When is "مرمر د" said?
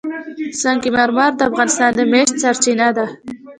0.95-1.41